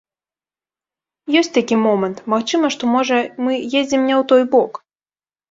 Ёсць 1.41 1.51
такі 1.57 1.77
момант, 1.87 2.17
магчыма, 2.33 2.71
што, 2.77 2.83
можа, 2.95 3.21
мы 3.45 3.53
ездзім 3.79 4.01
не 4.09 4.15
ў 4.21 4.23
той 4.35 4.43
бок. 4.57 4.83